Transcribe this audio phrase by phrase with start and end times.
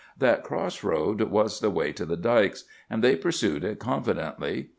[0.17, 4.69] "'That cross road was the way to the dikes, and they pursued it confidently.